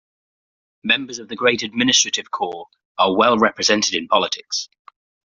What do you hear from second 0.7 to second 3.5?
Members of the great administrative corps are well